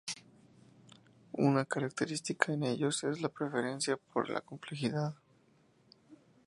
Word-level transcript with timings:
Una 1.33 1.63
característica 1.65 2.51
en 2.53 2.63
ellos 2.63 3.03
es 3.03 3.21
la 3.21 3.29
preferencia 3.29 3.97
por 3.97 4.31
la 4.31 4.41
complejidad. 4.41 5.13